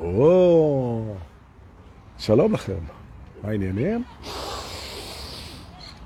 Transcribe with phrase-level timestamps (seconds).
[0.00, 1.14] או,
[2.18, 2.78] שלום לכם,
[3.42, 4.02] מה העניינים?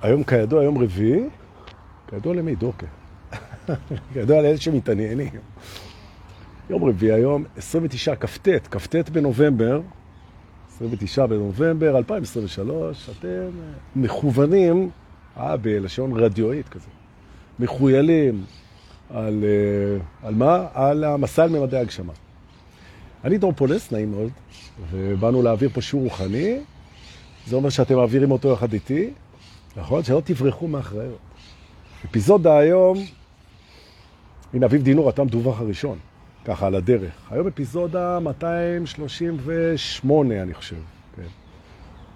[0.03, 1.29] היום כידוע, יום רביעי,
[2.09, 2.87] כידוע למי דוקא?
[4.13, 5.31] כידוע לאלה שמתעניינים.
[6.71, 9.81] יום רביעי היום, 29 כ"ט, כ"ט בנובמבר,
[10.77, 13.51] 29 בנובמבר 2023, אתם
[13.97, 14.91] מכוונים,
[15.37, 16.89] אה, בלשון רדיואית כזה,
[17.59, 18.45] מחוילים
[19.11, 20.67] על, אה, על מה?
[20.75, 22.13] על המסע על ממדי הגשמה.
[23.27, 24.31] אני דור פולס, נעים מאוד,
[24.91, 26.59] ובאנו להעביר פה שיעור רוחני,
[27.47, 29.11] זה אומר שאתם מעבירים אותו יחד איתי,
[29.77, 30.03] נכון?
[30.03, 31.19] שלא תברחו מאחריות.
[32.05, 32.99] אפיזודה היום,
[34.55, 35.99] הנה אביב דינור, אתה מדווח הראשון,
[36.45, 37.13] ככה על הדרך.
[37.31, 40.77] היום אפיזודה 238, אני חושב,
[41.17, 41.23] כן.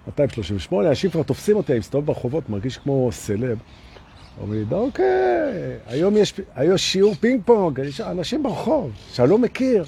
[0.07, 3.57] 238, אנשים כבר תופסים אותי, אני מסתובב ברחובות, מרגיש כמו סלב.
[4.41, 9.85] אומרים לי, אוקיי, היום יש, היום שיעור פינג פונג, אנשים ברחוב שאני לא מכיר.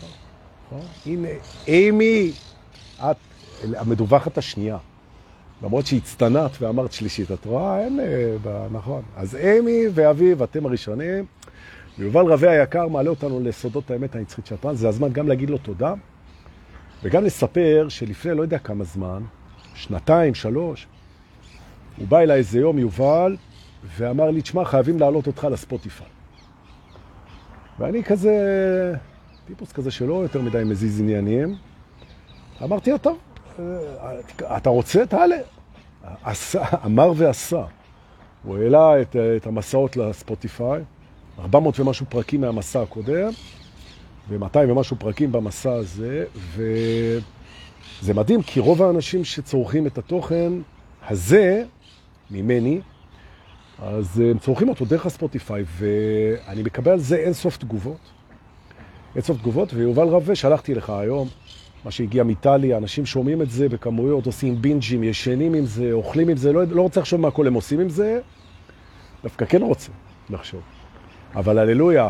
[0.74, 0.88] נכון?
[1.06, 1.28] הנה,
[1.68, 2.32] אימי,
[3.00, 3.18] את
[3.76, 4.78] המדווחת השנייה.
[5.64, 7.80] למרות שהצטנת ואמרת שלישית, את רואה?
[7.80, 9.02] אין, אה, נכון.
[9.16, 11.26] אז אימי ואביב, אתם הראשונים.
[12.00, 14.80] ויובל רווה היקר מעלה אותנו לסודות האמת הנצחית של הפרנס.
[14.80, 15.94] זה הזמן גם להגיד לו תודה,
[17.04, 19.24] וגם לספר שלפני לא יודע כמה זמן,
[19.76, 20.88] שנתיים, שלוש,
[21.98, 23.38] הוא בא אליי איזה יום, יובל,
[23.98, 26.08] ואמר לי, תשמע, חייבים להעלות אותך לספוטיפיי.
[27.80, 28.34] ואני כזה,
[29.48, 31.56] טיפוס כזה שלא יותר מדי מזיז עניינים.
[32.64, 33.18] אמרתי לו, טוב,
[33.60, 35.06] אה, אתה רוצה?
[35.06, 35.38] תעלה.
[36.86, 37.66] אמר ועשה.
[38.44, 40.82] הוא העלה את, את המסעות לספוטיפיי,
[41.40, 43.30] 400 ומשהו פרקים מהמסע הקודם,
[44.30, 50.54] ו-200 ומשהו פרקים במסע הזה, וזה מדהים, כי רוב האנשים שצורכים את התוכן
[51.08, 51.64] הזה,
[52.32, 52.82] ממני,
[53.80, 58.00] אז הם צורכים אותו דרך הספוטיפיי, ואני מקבל על זה אין סוף תגובות.
[59.16, 61.28] אין סוף תגובות, ויובל רווה, שלחתי לך היום,
[61.86, 66.38] מה שהגיע מאיטליה, אנשים שומעים את זה בכמויות, עושים בינג'ים, ישנים עם זה, אוכלים עם
[66.38, 68.20] זה, לא, לא רוצה לחשוב מה כל הם עושים עם זה,
[69.24, 69.92] דווקא כן רוצה
[70.30, 70.62] לחשוב.
[71.36, 72.10] אבל הללויה.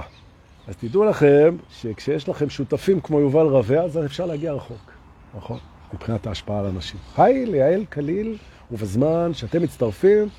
[0.68, 4.92] אז תדעו לכם שכשיש לכם שותפים כמו יובל רווה, אז אפשר להגיע רחוק,
[5.38, 5.58] נכון?
[5.94, 7.00] מבחינת ההשפעה על אנשים.
[7.18, 8.38] היי, ליעל קליל,
[8.72, 10.30] ובזמן שאתם מצטרפים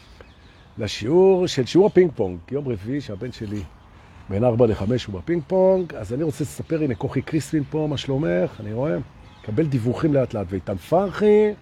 [0.78, 3.62] לשיעור של שיעור הפינג פונג, יום רביעי שהבן שלי
[4.29, 7.97] בין 4 ל-5 הוא בפינג פונג, אז אני רוצה לספר, הנה כוכי קריספין פה, מה
[7.97, 8.61] שלומך?
[8.61, 8.97] אני רואה,
[9.43, 10.47] קבל דיווחים לאט לאט.
[10.51, 11.53] ואיתן פרחי,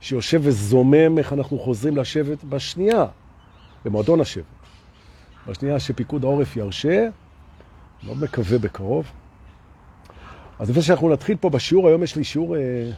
[0.00, 3.06] שיושב וזומם איך אנחנו חוזרים לשבת בשנייה,
[3.84, 4.44] במועדון השבת.
[5.46, 7.08] בשנייה שפיקוד העורף ירשה,
[8.02, 9.06] לא מקווה בקרוב.
[10.58, 12.90] אז לפני שאנחנו נתחיל פה בשיעור, היום יש לי שיעור אה,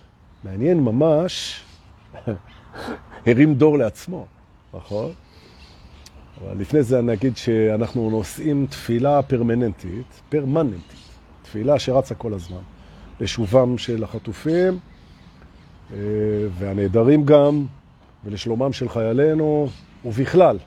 [0.45, 1.65] מעניין ממש,
[3.27, 4.27] הרים דור לעצמו,
[4.75, 5.13] נכון?
[6.41, 11.11] אבל לפני זה אני אגיד שאנחנו נושאים תפילה פרמננטית, פרמננטית,
[11.43, 12.63] תפילה שרצה כל הזמן,
[13.21, 14.79] לשובם של החטופים
[15.93, 15.99] אה,
[16.59, 17.67] והנעדרים גם,
[18.25, 19.69] ולשלומם של חיילינו,
[20.05, 20.59] ובכלל.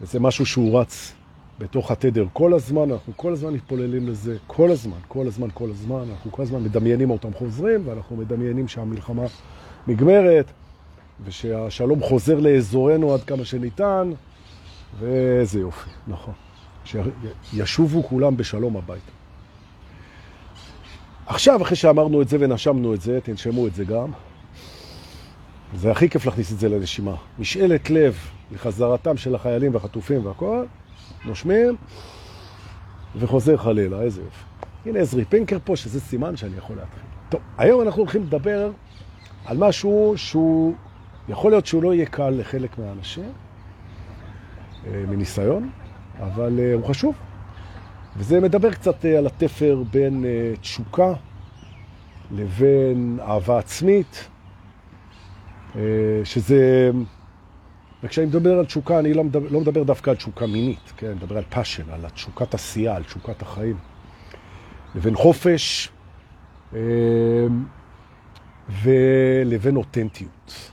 [0.00, 1.12] וזה משהו שהוא רץ
[1.58, 6.04] בתוך התדר כל הזמן, אנחנו כל הזמן מתפוללים לזה, כל הזמן, כל הזמן, כל הזמן,
[6.10, 9.24] אנחנו כל הזמן מדמיינים אותם חוזרים, ואנחנו מדמיינים שהמלחמה
[9.86, 10.46] נגמרת,
[11.24, 14.10] ושהשלום חוזר לאזורנו עד כמה שניתן,
[14.98, 16.34] ואיזה יופי, נכון.
[16.84, 19.12] שישובו כולם בשלום הביתה.
[21.26, 24.10] עכשיו, אחרי שאמרנו את זה ונשמנו את זה, תנשמו את זה גם.
[25.74, 27.14] זה הכי כיף להכניס את זה לנשימה.
[27.38, 28.18] משאלת לב
[28.52, 30.64] לחזרתם של החיילים והחטופים והכל,
[31.24, 31.76] נושמים,
[33.16, 34.44] וחוזר חלילה, איזה יופי.
[34.86, 37.02] הנה עזרי פינקר פה, שזה סימן שאני יכול להתחיל.
[37.28, 38.70] טוב, היום אנחנו הולכים לדבר
[39.44, 40.74] על משהו שהוא,
[41.28, 43.32] יכול להיות שהוא לא יהיה קל לחלק מהאנשים,
[44.92, 45.70] מניסיון,
[46.20, 47.14] אבל אה, הוא חשוב.
[48.16, 50.24] וזה מדבר קצת אה, על התפר בין
[50.60, 51.12] תשוקה
[52.30, 54.28] לבין אהבה עצמית,
[56.24, 56.90] שזה...
[58.02, 61.06] וכשאני מדבר על תשוקה, אני לא מדבר, לא מדבר דווקא על תשוקה מינית, כן?
[61.06, 63.76] אני מדבר על passion, על תשוקת עשייה, על תשוקת החיים.
[64.94, 65.88] לבין חופש
[68.82, 70.70] ולבין אותנטיות.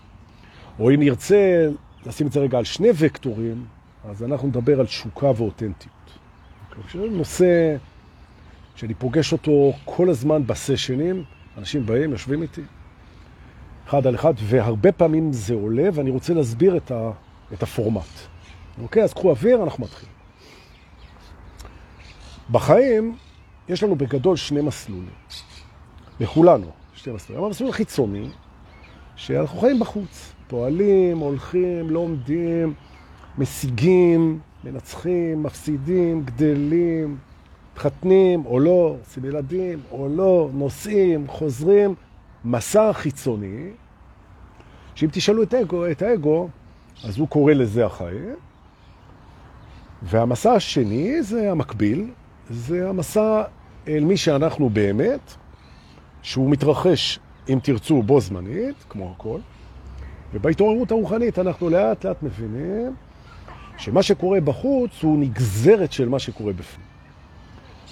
[0.79, 1.67] או אם נרצה
[2.05, 3.65] לשים את זה רגע על שני וקטורים,
[4.09, 5.93] אז אנחנו נדבר על תשוקה ואותנטיות.
[6.93, 7.75] זה נושא
[8.75, 11.23] שאני פוגש אותו כל הזמן בסשנים,
[11.57, 12.61] אנשים באים, יושבים איתי,
[13.87, 17.11] אחד על אחד, והרבה פעמים זה עולה, ואני רוצה להסביר את, ה,
[17.53, 18.01] את הפורמט.
[18.81, 19.03] אוקיי?
[19.03, 20.13] אז קחו אוויר, אנחנו מתחילים.
[22.51, 23.15] בחיים
[23.69, 25.13] יש לנו בגדול שני מסלולים.
[26.19, 27.43] לכולנו, שני מסלולים.
[27.43, 28.29] המסלול החיצוני,
[29.15, 30.33] שאנחנו חיים בחוץ.
[30.47, 32.73] פועלים, הולכים, לומדים,
[33.37, 37.17] משיגים, מנצחים, מפסידים, גדלים,
[37.73, 41.95] מתחתנים או לא, עושים ילדים או לא, נוסעים, חוזרים,
[42.45, 43.69] מסע חיצוני,
[44.95, 46.49] שאם תשאלו את האגו, את האגו,
[47.03, 48.35] אז הוא קורא לזה החיים.
[50.03, 52.11] והמסע השני זה המקביל,
[52.49, 53.43] זה המסע
[53.87, 55.33] אל מי שאנחנו באמת,
[56.21, 57.19] שהוא מתרחש,
[57.49, 59.39] אם תרצו, בו זמנית, כמו הכל.
[60.33, 62.95] ובהתעוררות הרוחנית אנחנו לאט לאט מבינים
[63.77, 66.93] שמה שקורה בחוץ הוא נגזרת של מה שקורה בפנים.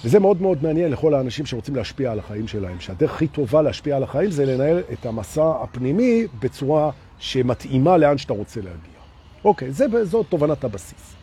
[0.04, 3.96] וזה מאוד מאוד מעניין לכל האנשים שרוצים להשפיע על החיים שלהם, שהדרך הכי טובה להשפיע
[3.96, 9.00] על החיים זה לנהל את המסע הפנימי בצורה שמתאימה לאן שאתה רוצה להגיע.
[9.44, 11.14] אוקיי, זה, זאת תובנת הבסיס.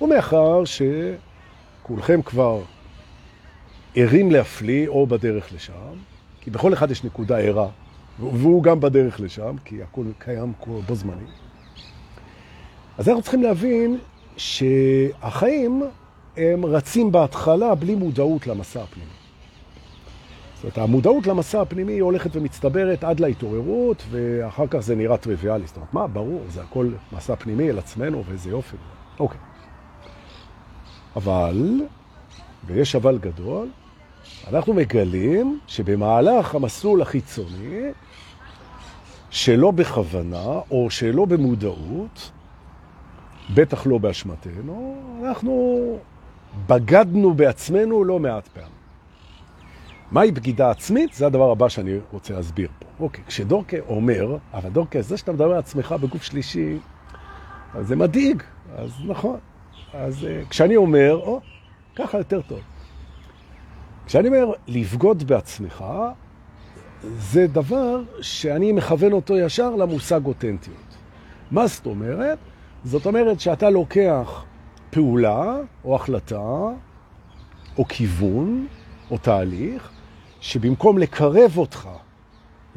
[0.00, 2.62] ומאחר שכולכם כבר
[3.94, 5.94] ערים להפליא או בדרך לשם,
[6.40, 7.68] כי בכל אחד יש נקודה ערה,
[8.18, 10.52] והוא גם בדרך לשם, כי הכל קיים
[10.86, 11.45] בו זמני.
[12.98, 13.98] אז אנחנו צריכים להבין
[14.36, 15.82] שהחיים
[16.36, 19.10] הם רצים בהתחלה בלי מודעות למסע הפנימי.
[20.54, 25.66] זאת אומרת, המודעות למסע הפנימי היא הולכת ומצטברת עד להתעוררות, ואחר כך זה נראה טריוויאלי.
[25.66, 28.76] זאת אומרת, מה, ברור, זה הכל מסע פנימי אל עצמנו, ואיזה יופי.
[29.20, 29.40] אוקיי.
[31.16, 31.80] אבל,
[32.66, 33.68] ויש אבל גדול,
[34.48, 37.80] אנחנו מגלים שבמהלך המסלול החיצוני,
[39.30, 42.30] שלא בכוונה או שלא במודעות,
[43.54, 45.98] בטח לא באשמתנו, אנחנו
[46.66, 48.70] בגדנו בעצמנו לא מעט פעמים.
[50.10, 51.12] מהי בגידה עצמית?
[51.12, 52.86] זה הדבר הבא שאני רוצה להסביר פה.
[53.00, 56.78] אוקיי, כשדורקה אומר, אבל דורקה, זה שאתה מדבר על עצמך בגוף שלישי,
[57.74, 58.42] אז זה מדאיג,
[58.76, 59.38] אז נכון.
[59.94, 61.40] אז uh, כשאני אומר, או,
[61.96, 62.60] ככה יותר טוב.
[64.06, 65.84] כשאני אומר לבגוד בעצמך,
[67.02, 70.96] זה דבר שאני מכוון אותו ישר למושג אותנטיות.
[71.50, 72.38] מה זאת אומרת?
[72.84, 74.44] זאת אומרת שאתה לוקח
[74.90, 76.58] פעולה או החלטה
[77.78, 78.66] או כיוון
[79.10, 79.90] או תהליך
[80.40, 81.88] שבמקום לקרב אותך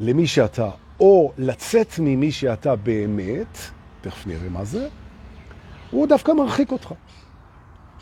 [0.00, 0.70] למי שאתה
[1.00, 3.58] או לצאת ממי שאתה באמת,
[4.00, 4.88] תכף נראה מה זה,
[5.90, 6.94] הוא דווקא מרחיק אותך.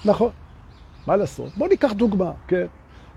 [0.05, 0.31] נכון.
[1.07, 1.57] מה לעשות?
[1.57, 2.67] בוא ניקח דוגמה, כן.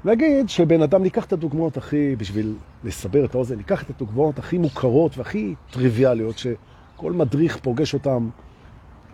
[0.06, 4.58] נגיד שבן אדם, ניקח את הדוגמאות הכי, בשביל לסבר את האוזן, ניקח את הדוגמאות הכי
[4.58, 8.30] מוכרות והכי טריוויאליות, שכל מדריך פוגש אותם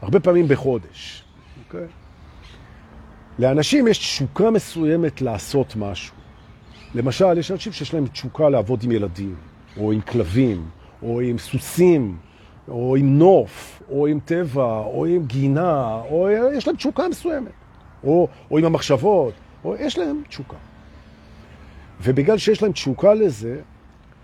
[0.02, 1.24] הרבה פעמים בחודש.
[1.66, 1.88] אוקיי?
[3.40, 6.16] לאנשים יש תשוקה מסוימת לעשות משהו.
[6.96, 9.36] למשל, יש אנשים שיש להם תשוקה לעבוד עם ילדים,
[9.78, 10.66] או עם כלבים,
[11.04, 12.18] או עם סוסים,
[12.68, 17.52] או עם נוף, או עם טבע, או עם גינה, או יש להם תשוקה מסוימת,
[18.04, 19.34] או, או עם המחשבות,
[19.64, 20.58] או יש להם תשוקה.
[22.02, 23.60] ובגלל שיש להם תשוקה לזה,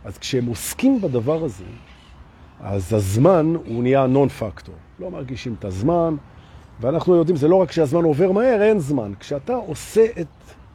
[0.06, 1.64] אז כשהם עוסקים בדבר הזה,
[2.64, 4.76] אז הזמן הוא נהיה נון פקטור.
[5.00, 6.16] לא מרגישים את הזמן,
[6.82, 9.12] ואנחנו יודעים, זה לא רק כשהזמן עובר מהר, אין זמן.
[9.20, 10.28] כשאתה עושה את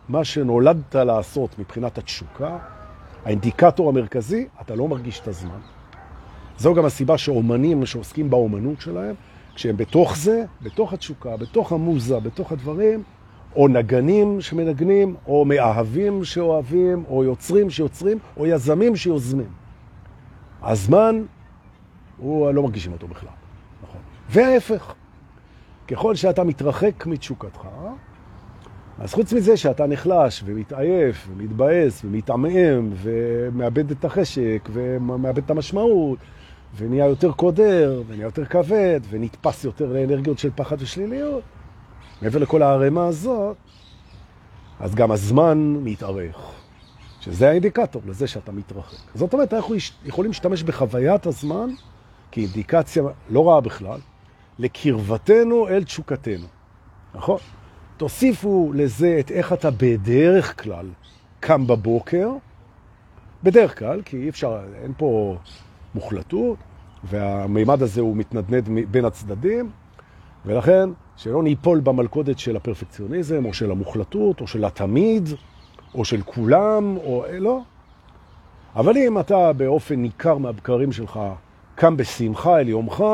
[0.08, 2.58] מה שנולדת לעשות מבחינת התשוקה,
[3.24, 5.58] האינדיקטור המרכזי, אתה לא מרגיש את הזמן.
[6.58, 9.14] זו גם הסיבה שאומנים שעוסקים באומנות שלהם,
[9.54, 13.02] כשהם בתוך זה, בתוך התשוקה, בתוך המוזה, בתוך הדברים,
[13.56, 19.50] או נגנים שמנגנים, או מאהבים שאוהבים, או יוצרים שיוצרים, או יזמים שיוזמים.
[20.62, 21.22] הזמן,
[22.18, 23.30] הוא לא מרגישים אותו בכלל.
[23.82, 24.00] נכון.
[24.28, 24.94] וההפך,
[25.88, 27.60] ככל שאתה מתרחק מתשוקתך,
[28.98, 36.18] אז חוץ מזה שאתה נחלש ומתעייף ומתבאס ומתעמם ומאבד את החשק ומאבד את המשמעות
[36.76, 41.42] ונהיה יותר קודר ונהיה יותר כבד ונתפס יותר לאנרגיות של פחד ושליליות,
[42.22, 43.56] מעבר לכל הערימה הזאת,
[44.80, 46.52] אז גם הזמן מתארך,
[47.20, 48.98] שזה האינדיקטור לזה שאתה מתרחק.
[49.14, 51.70] זאת אומרת, אנחנו יכולים להשתמש בחוויית הזמן
[52.30, 54.00] כאינדיקציה לא רעה בכלל,
[54.58, 56.46] לקרבתנו אל תשוקתנו,
[57.14, 57.38] נכון?
[57.96, 60.86] תוסיפו לזה את איך אתה בדרך כלל
[61.40, 62.30] קם בבוקר,
[63.42, 65.36] בדרך כלל, כי אי אפשר, אין פה
[65.94, 66.58] מוחלטות,
[67.04, 69.70] והמימד הזה הוא מתנדנד בין הצדדים,
[70.46, 75.28] ולכן שלא ניפול במלכודת של הפרפקציוניזם, או של המוחלטות, או של התמיד,
[75.94, 77.60] או של כולם, או לא.
[78.76, 81.20] אבל אם אתה באופן ניכר מהבקרים שלך
[81.78, 83.04] קם בשמחה אל יומך,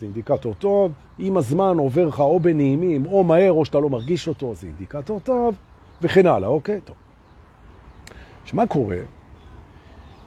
[0.00, 0.92] זה אינדיקטור טוב.
[1.20, 5.20] אם הזמן עובר לך או בנעימים, או מהר, או שאתה לא מרגיש אותו, זה אינדיקטור
[5.20, 5.54] טוב,
[6.02, 6.80] וכן הלאה, אוקיי?
[6.80, 6.96] טוב.
[8.44, 8.96] שמה קורה?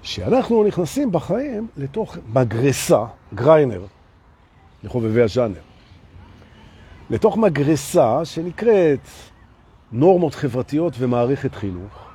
[0.03, 3.81] שאנחנו נכנסים בחיים לתוך מגרסה, גריינר,
[4.83, 5.61] לחובבי הז'אנר,
[7.09, 9.07] לתוך מגרסה שנקראת
[9.91, 12.07] נורמות חברתיות ומערכת חינוך.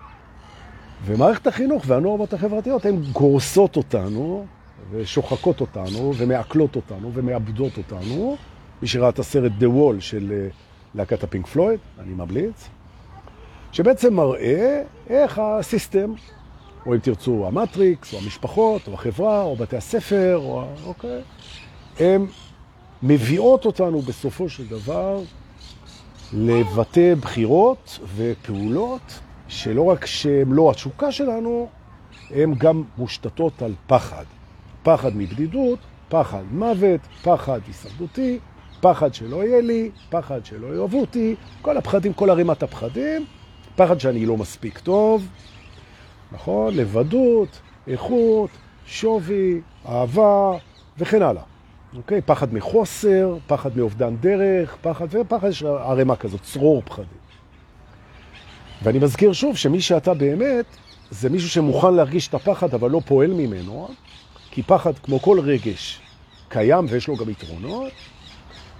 [1.05, 4.47] ומערכת החינוך והנורמות החברתיות הן גורסות אותנו
[4.91, 8.37] ושוחקות אותנו, ומעקלות אותנו, ומאבדות אותנו.
[8.83, 10.49] מי שראה את הסרט The Wall של אה,
[10.95, 12.69] להקת הפינק פלויד, אני ממליץ,
[13.73, 16.13] שבעצם מראה איך הסיסטם,
[16.87, 20.65] או אם תרצו המטריקס, או המשפחות, או החברה, או בתי הספר, או...
[20.87, 21.21] אוקיי,
[22.01, 22.27] הם
[23.03, 25.21] מביאות אותנו בסופו של דבר
[26.33, 31.69] לבטא בחירות ופעולות שלא רק שהן לא התשוקה שלנו,
[32.31, 34.25] הן גם מושתתות על פחד.
[34.87, 35.79] פחד מבדידות,
[36.09, 38.39] פחד מוות, פחד הישרדותי,
[38.81, 43.25] פחד שלא יהיה לי, פחד שלא יאהבו אותי, כל הפחדים, כל הרימת הפחדים,
[43.77, 45.29] פחד שאני לא מספיק טוב,
[46.33, 46.75] נכון?
[46.75, 47.49] לבדות,
[47.87, 48.51] איכות,
[48.87, 50.53] שווי, אהבה
[50.99, 51.43] וכן הלאה.
[51.97, 52.21] אוקיי?
[52.21, 57.19] פחד מחוסר, פחד מאובדן דרך, פחד, ופחד יש ערימה כזאת, צרור פחדים.
[58.83, 60.67] ואני מזכיר שוב שמי שאתה באמת,
[61.11, 63.89] זה מישהו שמוכן להרגיש את הפחד, אבל לא פועל ממנו,
[64.57, 66.01] כי פחד, כמו כל רגש,
[66.49, 67.93] קיים ויש לו גם יתרונות,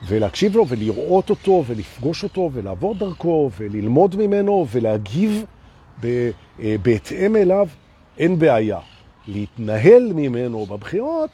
[0.07, 5.45] ולהקשיב לו ולראות אותו ולפגוש אותו ולעבור דרכו וללמוד ממנו ולהגיב
[6.05, 6.31] אה,
[6.83, 7.69] בהתאם אליו,
[8.19, 8.79] אין בעיה.
[9.29, 11.31] להתנהל ממנו בבחירות,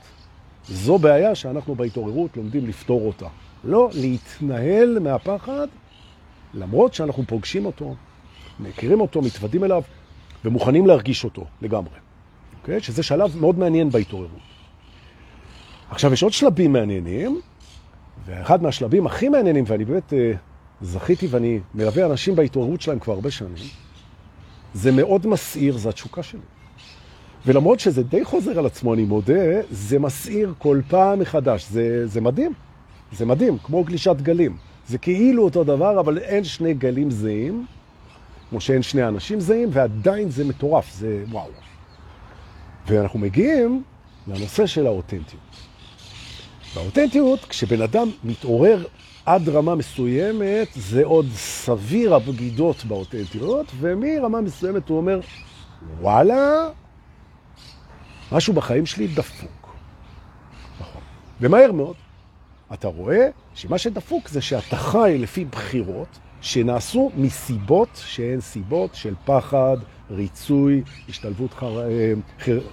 [0.69, 3.29] זו בעיה שאנחנו בהתעוררות לומדים לפתור אותה.
[3.65, 5.67] לא להתנהל מהפחד,
[6.55, 7.95] למרות שאנחנו פוגשים אותו,
[8.61, 9.83] מכירים אותו, מתוודים אליו
[10.45, 12.12] ומוכנים להרגיש אותו לגמרי.
[12.63, 12.81] אוקיי?
[12.81, 14.41] שזה שלב מאוד מעניין בהתעוררות.
[15.91, 17.41] עכשיו, יש עוד שלבים מעניינים,
[18.27, 20.33] ואחד מהשלבים הכי מעניינים, ואני באמת אה,
[20.83, 23.55] זכיתי ואני מלווה אנשים בהתעוררות שלהם כבר הרבה שנים,
[24.75, 26.41] זה מאוד מסעיר, זה התשוקה שלי.
[27.47, 31.67] ולמרות שזה די חוזר על עצמו, אני מודה, זה מסעיר כל פעם מחדש.
[31.71, 32.53] זה, זה מדהים,
[33.13, 34.57] זה מדהים, כמו גלישת גלים.
[34.89, 37.67] זה כאילו אותו דבר, אבל אין שני גלים זהים,
[38.51, 41.49] כמו שאין שני אנשים זהים, ועדיין זה מטורף, זה וואו.
[42.87, 43.83] ואנחנו מגיעים
[44.27, 45.43] לנושא של האותנטיות.
[46.75, 48.85] והאותנטיות, כשבן אדם מתעורר
[49.27, 55.21] עד רמה מסוימת, זה עוד סביר הבגידות באותנטיות, ומרמה מסוימת הוא אומר,
[56.01, 56.69] וואלה,
[58.33, 59.75] משהו בחיים שלי דפוק.
[60.81, 61.03] נכון.
[61.41, 61.97] ומהר מאוד,
[62.73, 69.77] אתה רואה שמה שדפוק זה שאתה חי לפי בחירות שנעשו מסיבות שהן סיבות של פחד,
[70.11, 71.81] ריצוי, השתלבות חר...
[71.81, 72.13] אה,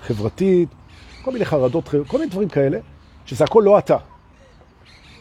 [0.02, 0.70] חברתית,
[1.22, 2.80] כל מיני חרדות, כל מיני דברים כאלה,
[3.26, 3.98] שזה הכל לא אתה.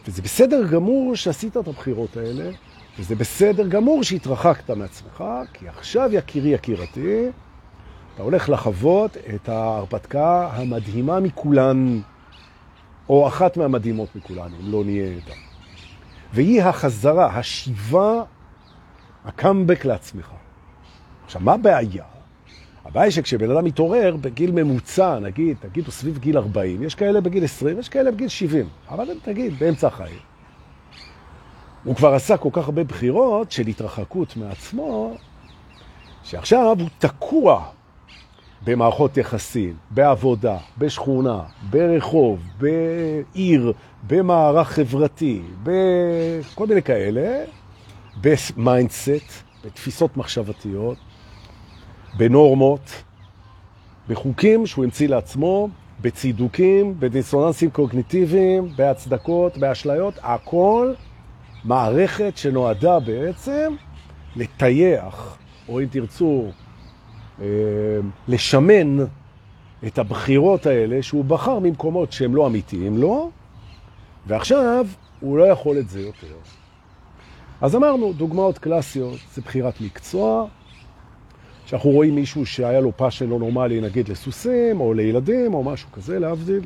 [0.07, 2.51] וזה בסדר גמור שעשית את הבחירות האלה,
[2.99, 7.25] וזה בסדר גמור שהתרחקת מעצמך, כי עכשיו, יקירי יקירתי,
[8.15, 12.01] אתה הולך לחוות את ההרפתקה המדהימה מכולן,
[13.09, 15.33] או אחת מהמדהימות מכולן, אם לא נהיה איתה.
[16.33, 18.23] והיא החזרה, השיבה,
[19.29, 20.31] הקאמבק לעצמך.
[21.25, 22.03] עכשיו, מה הבעיה?
[22.85, 27.21] הבעיה היא שכשבן אדם מתעורר בגיל ממוצע, נגיד, תגיד, הוא סביב גיל 40, יש כאלה
[27.21, 30.19] בגיל 20, יש כאלה בגיל 70, אבל תגיד, באמצע החיים.
[31.83, 35.15] הוא כבר עשה כל כך הרבה בחירות של התרחקות מעצמו,
[36.23, 37.65] שעכשיו הוא תקוע
[38.63, 43.73] במערכות יחסים, בעבודה, בשכונה, ברחוב, בעיר,
[44.07, 47.43] במערך חברתי, בכל מיני כאלה,
[48.21, 50.97] ב mindset, בתפיסות מחשבתיות,
[52.17, 53.03] בנורמות,
[54.07, 55.69] בחוקים שהוא המציא לעצמו,
[56.01, 60.93] בצידוקים, בדיסוננסים קוגניטיביים, בהצדקות, באשליות, הכל
[61.63, 63.75] מערכת שנועדה בעצם
[64.35, 65.37] לטייח,
[65.69, 66.45] או אם תרצו,
[67.41, 67.45] אה,
[68.27, 68.97] לשמן
[69.87, 73.31] את הבחירות האלה שהוא בחר ממקומות שהם לא אמיתיים לו,
[74.27, 74.85] ועכשיו
[75.19, 76.35] הוא לא יכול את זה יותר.
[77.61, 80.45] אז אמרנו, דוגמאות קלאסיות זה בחירת מקצוע,
[81.65, 86.19] שאנחנו רואים מישהו שהיה לו passion לא נורמלי, נגיד לסוסים או לילדים או משהו כזה,
[86.19, 86.61] להבדיל,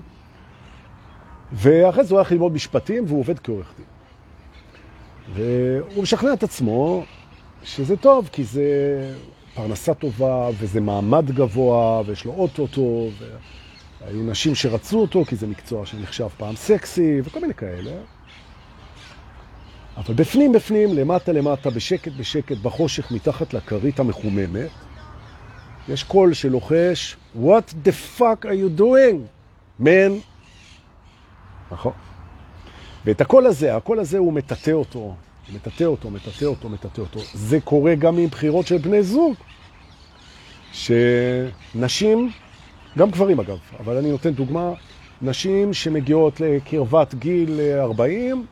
[1.52, 3.86] ואחרי זה הוא הולך ללמוד משפטים והוא עובד כעורך דין.
[5.34, 7.04] והוא משכנע את עצמו
[7.64, 8.64] שזה טוב, כי זה
[9.54, 13.14] פרנסה טובה, וזה מעמד גבוה, ויש לו אוטו טוב,
[14.02, 17.92] והיו נשים שרצו אותו, כי זה מקצוע שנחשב פעם סקסי, וכל מיני כאלה.
[19.98, 24.70] אבל בפנים בפנים, למטה למטה, בשקט בשקט, בחושך, מתחת לכרית המחוממת,
[25.90, 29.18] יש קול שלוחש, What the fuck are you doing,
[29.82, 30.12] man?
[31.72, 31.92] נכון.
[33.06, 35.16] ואת הקול הזה, הקול הזה הוא מטאטא אותו,
[35.54, 37.20] מטאטא אותו, מטאטא אותו, מטאטא אותו.
[37.34, 39.34] זה קורה גם עם בחירות של בני זוג.
[40.74, 42.32] שנשים,
[42.98, 44.72] גם גברים אגב, אבל אני נותן דוגמה,
[45.22, 48.46] נשים שמגיעות לקרבת גיל 40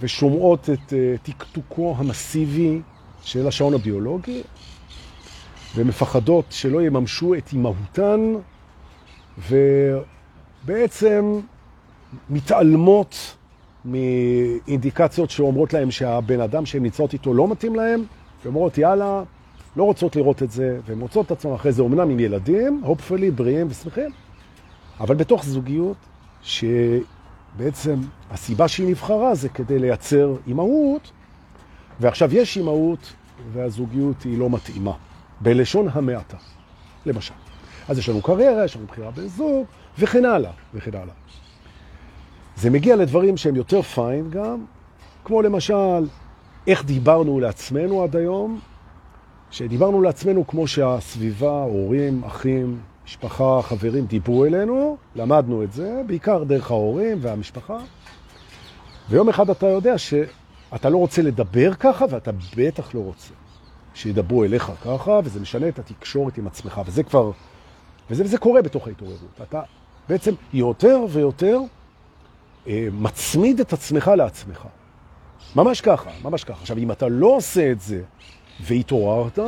[0.00, 2.80] ושומעות את אה, תקתוקו המסיבי
[3.22, 4.42] של השעון הביולוגי,
[5.76, 8.34] ומפחדות שלא יממשו את אימהותן,
[10.64, 11.40] ובעצם
[12.30, 13.36] מתעלמות
[13.84, 18.04] מאינדיקציות שאומרות להם שהבן אדם שהן נמצאות איתו לא מתאים להם,
[18.44, 19.22] ואומרות, יאללה,
[19.76, 23.30] לא רוצות לראות את זה, והן רוצות את עצמם אחרי זה, אומנם עם ילדים, hopefully
[23.34, 24.10] בריאים ושמחים,
[25.00, 25.96] אבל בתוך זוגיות
[27.56, 28.00] שבעצם
[28.30, 31.10] הסיבה שהיא נבחרה זה כדי לייצר אימהות,
[32.00, 33.12] ועכשיו יש אימהות
[33.52, 34.92] והזוגיות היא לא מתאימה,
[35.40, 36.36] בלשון המעטה,
[37.06, 37.34] למשל.
[37.88, 39.66] אז יש לנו קריירה, יש לנו בחירה בן זוג,
[39.98, 41.14] וכן הלאה, וכן הלאה.
[42.56, 44.64] זה מגיע לדברים שהם יותר פיין גם,
[45.24, 46.06] כמו למשל,
[46.66, 48.60] איך דיברנו לעצמנו עד היום,
[49.50, 52.78] שדיברנו לעצמנו כמו שהסביבה, הורים, אחים,
[53.08, 57.78] משפחה, חברים דיברו אלינו, למדנו את זה, בעיקר דרך ההורים והמשפחה,
[59.08, 63.34] ויום אחד אתה יודע שאתה לא רוצה לדבר ככה, ואתה בטח לא רוצה
[63.94, 67.30] שידברו אליך ככה, וזה משנה את התקשורת עם עצמך, וזה כבר,
[68.10, 69.40] וזה, וזה קורה בתוך ההתעוררות.
[69.42, 69.62] אתה
[70.08, 71.60] בעצם יותר ויותר
[72.66, 74.66] אה, מצמיד את עצמך לעצמך.
[75.56, 76.60] ממש ככה, ממש ככה.
[76.60, 78.02] עכשיו, אם אתה לא עושה את זה
[78.60, 79.38] והתעוררת,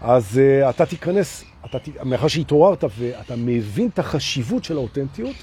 [0.00, 5.36] אז uh, אתה תיכנס, אתה, מאחר שהתעוררת ואתה מבין את החשיבות של האותנטיות,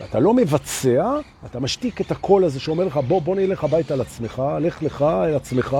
[0.00, 1.16] ואתה לא מבצע,
[1.46, 5.02] אתה משתיק את הקול הזה שאומר לך, בוא, בוא נלך הביתה על עצמך, לך לך
[5.02, 5.76] אל עצמך,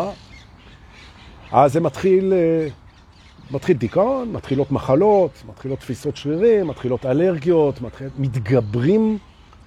[1.52, 9.18] אז זה מתחיל, uh, מתחיל דיכאון, מתחילות מחלות, מתחילות תפיסות שרירים, מתחילות אלרגיות, מתחיל, מתגברים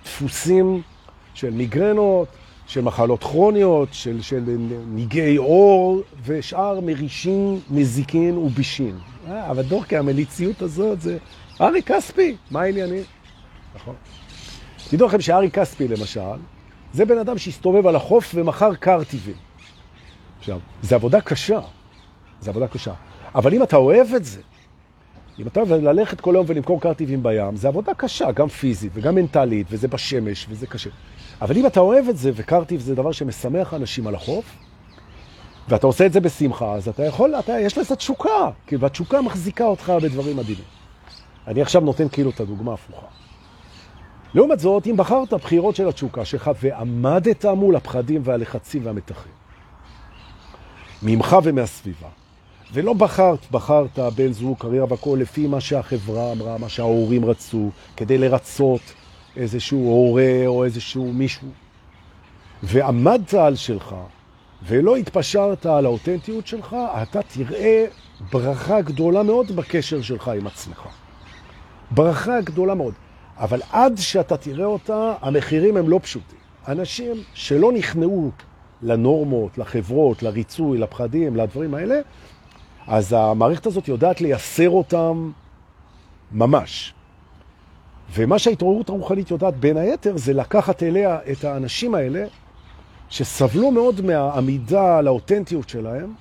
[0.03, 0.81] דפוסים
[1.33, 2.27] של מיגרנות,
[2.67, 4.43] של מחלות כרוניות, של, של
[4.87, 8.99] ניגי אור ושאר מרישים, מזיקין ובישים.
[9.27, 11.17] אה, אבל דורקי, המליציות הזאת זה
[11.61, 13.03] ארי כספי, מה העניינים?
[13.75, 13.95] נכון.
[14.89, 16.21] תדעו לכם שארי כספי למשל,
[16.93, 19.35] זה בן אדם שהסתובב על החוף ומכר קרטיבים.
[20.39, 21.59] עכשיו, זה עבודה קשה,
[22.41, 22.93] זה עבודה קשה.
[23.35, 24.41] אבל אם אתה אוהב את זה,
[25.39, 29.15] אם אתה אוהב ללכת כל היום ולמכור קרטיבים בים, זה עבודה קשה, גם פיזית וגם
[29.15, 30.89] מנטלית, וזה בשמש, וזה קשה.
[31.41, 34.45] אבל אם אתה אוהב את זה, וקרטיב זה דבר שמשמח אנשים על החוף,
[35.69, 39.63] ואתה עושה את זה בשמחה, אז אתה יכול, אתה, יש לזה תשוקה, כי והתשוקה מחזיקה
[39.63, 40.63] אותך בדברים מדהימים.
[41.47, 43.07] אני עכשיו נותן כאילו את הדוגמה הפוכה.
[44.33, 49.31] לעומת זאת, אם בחרת בחירות של התשוקה שלך ועמדת מול הפחדים והלחצים והמתחים,
[51.03, 52.07] ממך ומהסביבה,
[52.73, 58.17] ולא בחרת, בחרת בן זוג, קריירה והכל, לפי מה שהחברה אמרה, מה שההורים רצו, כדי
[58.17, 58.81] לרצות
[59.37, 61.47] איזשהו הורה או איזשהו מישהו,
[62.63, 63.95] ועמדת על שלך,
[64.63, 67.85] ולא התפשרת על האותנטיות שלך, אתה תראה
[68.31, 70.87] ברכה גדולה מאוד בקשר שלך עם עצמך.
[71.91, 72.93] ברכה גדולה מאוד.
[73.37, 76.39] אבל עד שאתה תראה אותה, המחירים הם לא פשוטים.
[76.67, 78.31] אנשים שלא נכנעו
[78.81, 81.99] לנורמות, לחברות, לריצוי, לפחדים, לדברים האלה,
[82.87, 85.31] אז המערכת הזאת יודעת לייסר אותם
[86.31, 86.93] ממש.
[88.13, 92.25] ומה שההתעוררות הרוחנית יודעת בין היתר זה לקחת אליה את האנשים האלה
[93.09, 96.13] שסבלו מאוד מהעמידה על האותנטיות שלהם,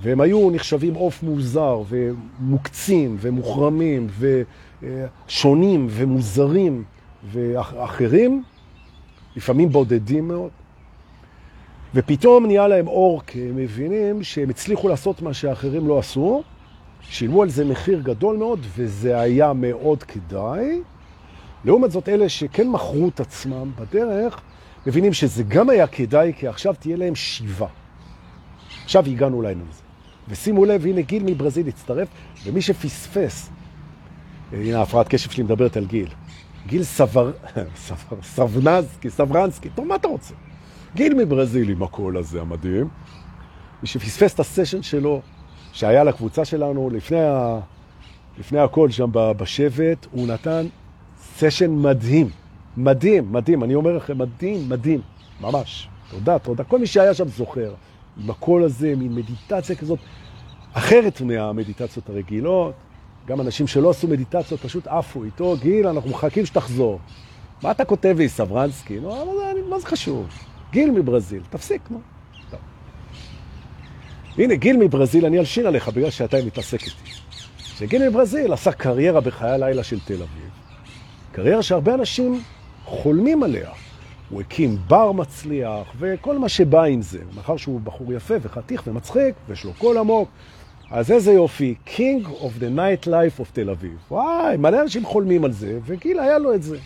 [0.00, 6.84] והם היו נחשבים עוף מוזר ומוקצים ומוחרמים ושונים ומוזרים
[7.32, 8.42] ואחרים,
[9.36, 10.50] לפעמים בודדים מאוד.
[11.94, 16.42] ופתאום נהיה להם אור, כי הם מבינים שהם הצליחו לעשות מה שאחרים לא עשו,
[17.00, 20.80] שילמו על זה מחיר גדול מאוד, וזה היה מאוד כדאי.
[21.64, 24.40] לעומת זאת, אלה שכן מכרו את עצמם בדרך,
[24.86, 27.66] מבינים שזה גם היה כדאי, כי עכשיו תהיה להם שיבה.
[28.84, 29.82] עכשיו הגענו לעניין הזה.
[30.28, 32.08] ושימו לב, הנה גיל מברזיל הצטרף,
[32.44, 33.50] ומי שפספס,
[34.52, 36.08] הנה ההפרעת קשב שלי מדברת על גיל.
[36.66, 37.32] גיל סבר...
[37.86, 38.16] סבר...
[38.22, 40.34] סברנסקי, סברנסקי, טוב, מה אתה רוצה?
[40.94, 42.88] גיל מברזיל עם הקול הזה המדהים,
[43.82, 45.20] מי שפספס את הסשן שלו,
[45.72, 47.60] שהיה לקבוצה שלנו לפני, ה...
[48.38, 50.66] לפני הכל שם בשבט, הוא נתן
[51.38, 52.28] סשן מדהים,
[52.76, 55.00] מדהים, מדהים, אני אומר לכם, מדהים, מדהים,
[55.40, 55.88] ממש.
[56.10, 56.64] תודה, תודה.
[56.64, 57.74] כל מי שהיה שם זוכר,
[58.22, 59.98] עם הקול הזה, מין מדיטציה כזאת,
[60.72, 62.74] אחרת מהמדיטציות הרגילות.
[63.26, 66.98] גם אנשים שלא עשו מדיטציות פשוט עפו איתו, גיל, אנחנו מחכים שתחזור.
[67.62, 69.00] מה אתה כותב לי, סברנסקי?
[69.00, 70.26] נו, מה מה זה חשוב?
[70.72, 72.00] גיל מברזיל, תפסיק, נו.
[72.50, 72.60] טוב.
[74.38, 77.12] הנה, גיל מברזיל, אני אלשין עליך בגלל שאתה מתעסק איתי.
[77.58, 80.61] שגיל מברזיל עשה קריירה בחיי הלילה של תל אביב.
[81.32, 82.40] קריירה שהרבה אנשים
[82.84, 83.70] חולמים עליה.
[84.30, 87.18] הוא הקים בר מצליח וכל מה שבא עם זה.
[87.36, 90.28] מאחר שהוא בחור יפה וחתיך ומצחיק ויש לו קול עמוק,
[90.90, 93.96] אז איזה יופי, King of the Night Life of תל אביב.
[94.10, 96.78] וואי, מלא אנשים חולמים על זה, וגיל היה לו את זה.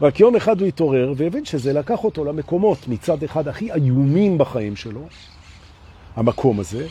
[0.00, 4.76] רק יום אחד הוא התעורר והבין שזה לקח אותו למקומות מצד אחד הכי איומים בחיים
[4.76, 5.00] שלו,
[6.16, 6.86] המקום הזה,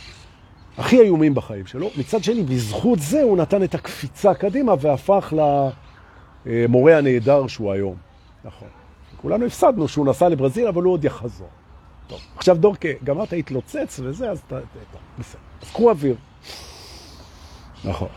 [0.78, 5.34] הכי איומים בחיים שלו, מצד שני, בזכות זה הוא נתן את הקפיצה קדימה והפך
[6.46, 7.96] למורה הנהדר שהוא היום.
[8.46, 8.68] נכון.
[9.22, 11.50] כולנו הפסדנו שהוא נסע לברזיל, אבל הוא עוד יחזור.
[12.08, 14.60] טוב, עכשיו דורקה, גמרת להתלוצץ וזה, אז אתה...
[15.20, 15.42] בסדר.
[15.62, 16.16] אז קחו אוויר.
[17.86, 18.08] נכון.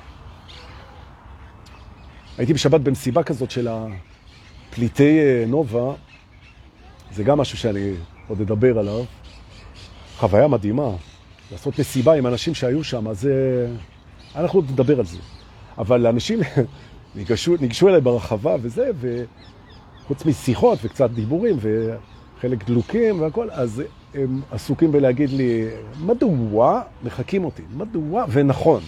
[2.39, 5.95] הייתי בשבת במסיבה כזאת של הפליטי אה, נובה,
[7.13, 7.93] זה גם משהו שאני
[8.29, 9.05] עוד אדבר עליו.
[10.19, 10.91] חוויה מדהימה,
[11.53, 13.29] לעשות מסיבה עם אנשים שהיו שם, אז
[14.35, 15.19] אנחנו עוד נדבר על זה.
[15.79, 16.41] אבל אנשים
[17.17, 18.91] ניגשו, ניגשו אליי ברחבה וזה,
[20.05, 23.83] וחוץ משיחות וקצת דיבורים וחלק דלוקים והכל, אז
[24.15, 25.69] הם עסוקים בלהגיד לי,
[26.01, 27.63] מדוע מחכים אותי?
[27.77, 28.25] מדוע?
[28.29, 28.81] ונכון.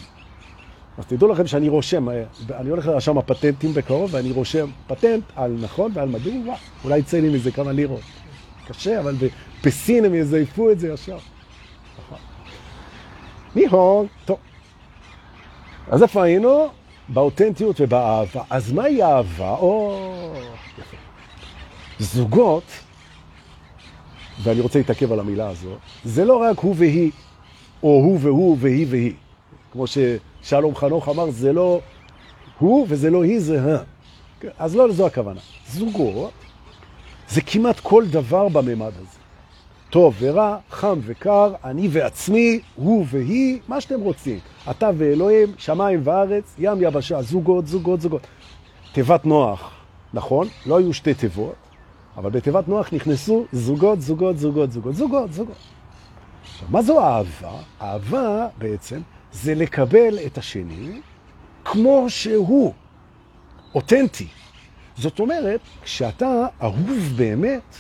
[0.98, 2.08] אז תדעו לכם שאני רושם,
[2.50, 7.28] אני הולך לרשם הפטנטים בקרוב ואני רושם פטנט על נכון ועל מדוע, אולי יצא לי
[7.28, 8.00] מזה כמה לירות.
[8.68, 9.14] קשה, אבל
[9.64, 11.18] בסין הם יזייפו את זה ישר.
[13.54, 14.38] ניהון, טוב.
[15.90, 16.68] אז איפה היינו?
[17.08, 18.42] באותנטיות ובאהבה.
[18.50, 19.50] אז מהי אהבה?
[19.50, 19.98] או...
[21.98, 22.64] זוגות,
[24.42, 27.10] ואני רוצה להתעכב על המילה הזו, זה לא רק הוא והיא,
[27.82, 29.12] או הוא והוא והיא והיא.
[29.72, 31.80] כמו ששלום חנוך אמר, זה לא
[32.58, 33.78] הוא וזה לא היא, זה ה.
[34.58, 35.40] אז לא זו הכוונה.
[35.68, 36.32] זוגות
[37.28, 39.17] זה כמעט כל דבר בממד הזה.
[39.90, 44.38] טוב ורע, חם וקר, אני ועצמי, הוא והיא, מה שאתם רוצים.
[44.70, 48.26] אתה ואלוהים, שמיים וארץ, ים יבשה, זוגות, זוגות, זוגות.
[48.92, 49.70] תיבת נוח,
[50.14, 50.48] נכון?
[50.66, 51.54] לא היו שתי תיבות,
[52.16, 55.56] אבל בתיבת נוח נכנסו זוגות, זוגות, זוגות, זוגות, זוגות, זוגות.
[56.42, 57.52] עכשיו, מה זו אהבה?
[57.82, 59.00] אהבה בעצם
[59.32, 61.00] זה לקבל את השני
[61.64, 62.72] כמו שהוא,
[63.74, 64.26] אותנטי.
[64.96, 67.76] זאת אומרת, כשאתה אהוב באמת,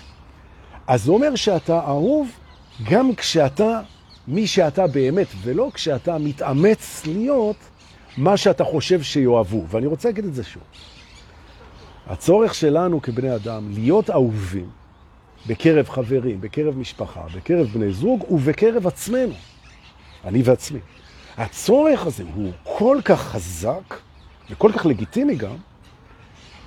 [0.88, 2.28] אז זה אומר שאתה אהוב
[2.90, 3.80] גם כשאתה
[4.28, 7.56] מי שאתה באמת, ולא כשאתה מתאמץ להיות
[8.16, 9.64] מה שאתה חושב שיאהבו.
[9.68, 10.62] ואני רוצה להגיד את זה שוב.
[12.06, 14.70] הצורך שלנו כבני אדם להיות אהובים
[15.46, 19.34] בקרב חברים, בקרב משפחה, בקרב בני זוג ובקרב עצמנו,
[20.24, 20.80] אני ועצמי.
[21.36, 23.94] הצורך הזה הוא כל כך חזק
[24.50, 25.56] וכל כך לגיטימי גם,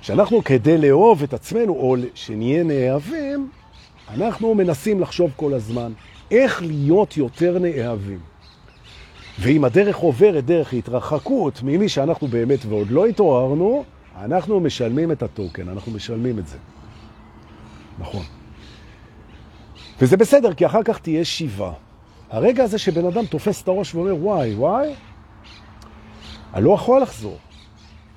[0.00, 3.50] שאנחנו כדי לאהוב את עצמנו או שנהיה נאהבים,
[4.14, 5.92] אנחנו מנסים לחשוב כל הזמן
[6.30, 8.20] איך להיות יותר נאהבים.
[9.38, 13.84] ואם הדרך עוברת דרך התרחקות ממי שאנחנו באמת ועוד לא התעוררנו,
[14.16, 16.56] אנחנו משלמים את הטוקן, אנחנו משלמים את זה.
[17.98, 18.22] נכון.
[20.00, 21.72] וזה בסדר, כי אחר כך תהיה שיבה.
[22.30, 24.94] הרגע הזה שבן אדם תופס את הראש ואומר, וואי, וואי,
[26.54, 27.38] אני לא יכול לחזור.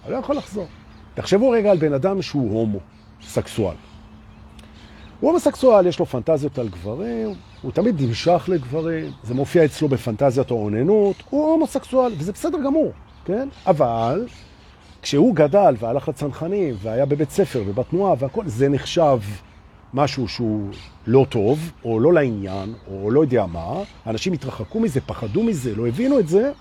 [0.06, 0.68] אני לא יכול לחזור.
[1.14, 2.80] תחשבו רגע על בן אדם שהוא הומו,
[3.22, 3.76] סקסואל.
[5.20, 10.52] הוא הומוסקסואל, יש לו פנטזיות על גברים, הוא תמיד נמשך לגברים, זה מופיע אצלו בפנטזיית
[10.52, 12.92] האוננות, הוא הומוסקסואל, וזה בסדר גמור,
[13.26, 13.48] כן?
[13.68, 14.28] אבל
[15.02, 19.20] כשהוא גדל והלך לצנחנים והיה בבית ספר ובתנועה והכל, זה נחשב
[19.94, 20.70] משהו שהוא
[21.08, 25.88] לא טוב, או לא לעניין, או לא יודע מה, אנשים התרחקו מזה, פחדו מזה, לא
[25.88, 26.52] הבינו את זה,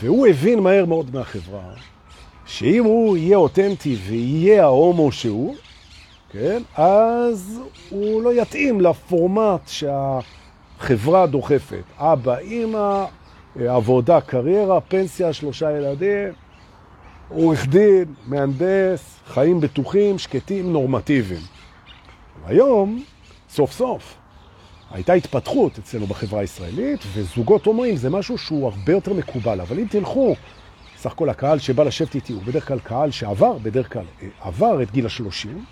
[0.00, 1.72] והוא הבין מהר מאוד מהחברה,
[2.46, 5.54] שאם הוא יהיה אותנטי ויהיה ההומו שהוא,
[6.30, 6.62] כן?
[6.74, 7.60] אז
[7.90, 11.82] הוא לא יתאים לפורמט שהחברה דוחפת.
[11.98, 13.04] אבא, אמא,
[13.56, 16.32] עבודה, קריירה, פנסיה, שלושה ילדים,
[17.28, 21.42] עורך דין, מהנדס, חיים בטוחים, שקטים, נורמטיביים.
[22.46, 23.02] היום,
[23.50, 24.14] סוף סוף,
[24.90, 29.60] הייתה התפתחות אצלנו בחברה הישראלית, וזוגות אומרים, זה משהו שהוא הרבה יותר מקובל.
[29.60, 30.34] אבל אם תלכו,
[30.98, 34.04] סך הכל הקהל שבא לשבת איתי הוא בדרך כלל קהל שעבר, בדרך כלל
[34.40, 35.64] עבר את גיל השלושים,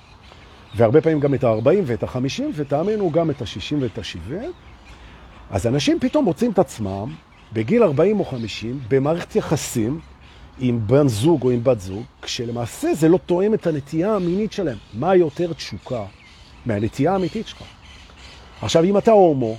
[0.76, 4.32] והרבה פעמים גם את ה-40 ואת ה-50, ותאמינו גם את ה-60 ואת ה-70.
[5.50, 7.14] אז אנשים פתאום מוצאים את עצמם
[7.52, 10.00] בגיל 40 או 50 במערכת יחסים
[10.58, 14.76] עם בן זוג או עם בת זוג, כשלמעשה זה לא תואם את הנטייה המינית שלהם.
[14.94, 16.04] מה יותר תשוקה
[16.66, 17.62] מהנטייה האמיתית שלך?
[18.62, 19.56] עכשיו, אם אתה הומו,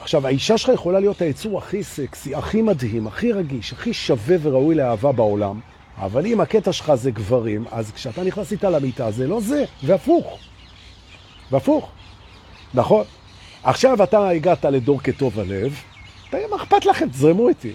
[0.00, 4.74] עכשיו, האישה שלך יכולה להיות היצור הכי סקסי, הכי מדהים, הכי רגיש, הכי שווה וראוי
[4.74, 5.60] לאהבה בעולם,
[5.98, 10.38] אבל אם הקטע שלך זה גברים, אז כשאתה נכנס איתה למיטה זה לא זה, והפוך.
[11.50, 11.90] והפוך.
[12.74, 13.04] נכון.
[13.62, 15.74] עכשיו אתה הגעת לדור כטוב הלב,
[16.32, 17.08] מה אכפת לכם?
[17.08, 17.72] תזרמו איתי.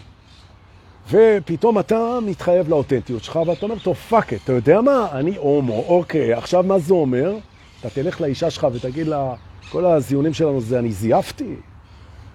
[1.09, 5.07] ופתאום אתה מתחייב לאותנטיות שלך, ואתה אומר, טוב, fuck it, אתה יודע מה?
[5.11, 7.35] אני הומו, אוקיי, עכשיו מה זה אומר?
[7.79, 9.33] אתה תלך לאישה שלך ותגיד לה,
[9.69, 11.55] כל הזיונים שלנו זה אני זייפתי?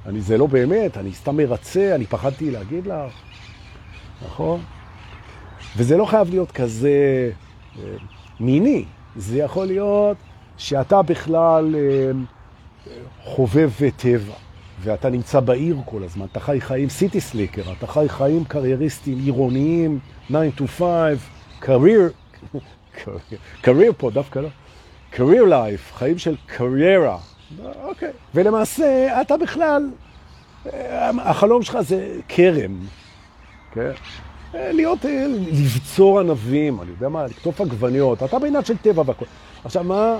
[0.06, 3.12] אני, זה לא באמת, אני סתם מרצה, אני פחדתי להגיד לך,
[4.26, 4.60] נכון?
[5.76, 7.30] וזה לא חייב להיות כזה
[7.78, 7.82] אה,
[8.40, 8.84] מיני,
[9.16, 10.16] זה יכול להיות
[10.56, 12.10] שאתה בכלל אה,
[13.24, 14.34] חובב טבע,
[14.80, 19.98] ואתה נמצא בעיר כל הזמן, אתה חי חיים סיטי סליקר, אתה חי חיים קרייריסטיים עירוניים,
[20.28, 21.18] 9 to 5,
[21.62, 22.36] career,
[23.64, 24.48] career פה דווקא לא,
[25.12, 27.18] career life, חיים של קריירה,
[27.82, 28.10] אוקיי.
[28.34, 29.90] ולמעשה, אתה בכלל,
[30.72, 32.78] אה, החלום שלך זה כרם,
[33.72, 33.80] כן?
[33.80, 33.92] אה,
[34.54, 39.24] להיות, אה, לבצור ענבים, אני יודע מה, לקטוף עגבניות, אתה בעניין של טבע והכל.
[39.64, 40.18] עכשיו מה,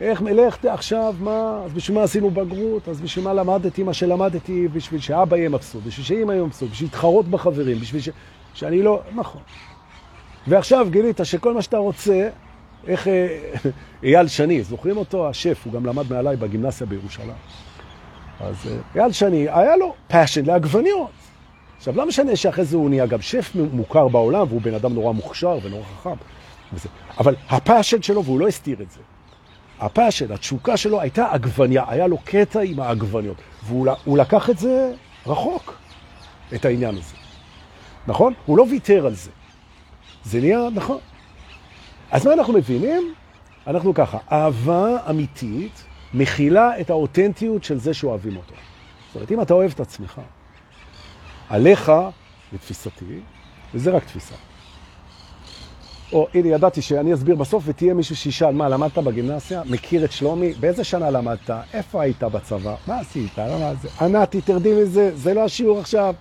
[0.00, 4.68] איך מלך עכשיו, מה, אז בשביל מה עשינו בגרות, אז בשביל מה למדתי מה שלמדתי,
[4.68, 8.08] בשביל שאבא יהיה מבסוט, בשביל שאמא יהיה מבסוט, בשביל להתחרות בחברים, בשביל ש...
[8.54, 9.40] שאני לא, נכון.
[10.46, 12.28] ועכשיו גילית שכל מה שאתה רוצה,
[12.86, 13.08] איך
[14.02, 15.28] אייל שני, זוכרים אותו?
[15.28, 17.36] השף, הוא גם למד מעליי בגימנסיה בירושלים.
[18.40, 21.23] אז אייל שני, היה לו passion לעגבניות.
[21.76, 25.12] עכשיו, לא משנה שאחרי זה הוא נהיה גם שף מוכר בעולם, והוא בן אדם נורא
[25.12, 26.16] מוכשר ונורא חכם.
[26.72, 26.88] וזה.
[27.18, 29.00] אבל ה passion שלו, והוא לא הסתיר את זה,
[29.80, 34.92] ה passion, התשוקה שלו הייתה עגבניה, היה לו קטע עם העגבניות, והוא לקח את זה
[35.26, 35.74] רחוק,
[36.54, 37.14] את העניין הזה.
[38.06, 38.32] נכון?
[38.46, 39.30] הוא לא ויתר על זה.
[40.24, 40.98] זה נהיה, נכון.
[42.10, 43.14] אז מה אנחנו מבינים?
[43.66, 45.84] אנחנו ככה, אהבה אמיתית
[46.14, 48.54] מכילה את האותנטיות של זה שאוהבים אותו.
[49.06, 50.20] זאת אומרת, אם אתה אוהב את עצמך,
[51.48, 51.92] עליך,
[52.52, 53.20] לתפיסתי,
[53.74, 54.34] וזה רק תפיסה.
[56.12, 59.62] או, הנה, ידעתי שאני אסביר בסוף ותהיה מישהו שישאל, מה, למדת בגימנסיה?
[59.64, 60.52] מכיר את שלומי?
[60.52, 61.50] באיזה שנה למדת?
[61.74, 62.74] איפה היית בצבא?
[62.86, 63.38] מה עשית?
[63.38, 63.88] למה זה?
[64.00, 66.14] ענתי, תרדי מזה, זה לא השיעור עכשיו.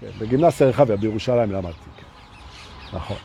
[0.00, 2.96] כן, בגימנסיה רחביה בירושלים למדתי, כן.
[2.96, 3.16] נכון.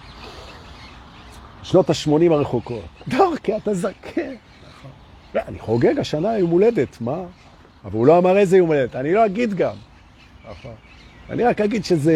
[1.64, 2.84] שנות ה-80 הרחוקות.
[3.08, 4.22] דורקי, אתה זקן.
[4.22, 4.92] נכון.
[5.36, 7.18] אני חוגג השנה יום הולדת, מה?
[7.86, 9.76] אבל הוא לא אמר איזה יום הולדת, אני לא אגיד גם.
[10.52, 10.74] נכון.
[11.30, 12.16] אני רק אגיד שזה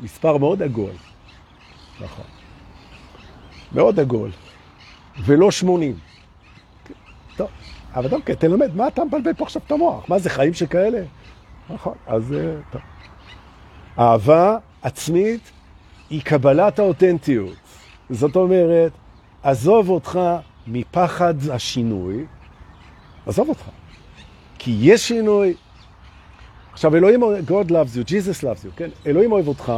[0.00, 0.92] מספר מאוד עגול.
[2.00, 2.24] נכון.
[3.72, 4.30] מאוד עגול.
[5.24, 5.98] ולא 80.
[7.36, 7.48] טוב,
[7.94, 10.08] אבל כן, תלמד, מה אתה מבלבל פה עכשיו את המוח?
[10.08, 11.02] מה זה, חיים שכאלה?
[11.70, 12.80] נכון, אז אה, טוב.
[13.98, 15.50] אהבה עצמית
[16.10, 17.56] היא קבלת האותנטיות.
[18.10, 18.92] זאת אומרת,
[19.42, 20.20] עזוב אותך
[20.66, 22.24] מפחד השינוי,
[23.26, 23.64] עזוב אותך.
[24.58, 25.54] כי יש שינוי,
[26.72, 28.90] עכשיו, אלוהים, God loves you, Jesus loves you, כן?
[29.06, 29.72] אלוהים אוהב אותך,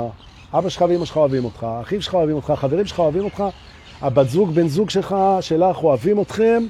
[0.55, 3.45] אבא שלך ואמא שלך אוהבים אותך, אחים שלך אוהבים אותך, חברים שלך אוהבים אותך,
[4.01, 6.63] הבת זוג, בן זוג שלך, שלך אוהבים אתכם,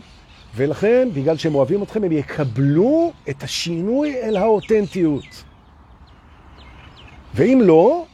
[0.56, 5.44] ולכן, בגלל שהם אוהבים אתכם, הם יקבלו את השינוי אל האותנטיות.
[7.34, 8.04] ואם לא,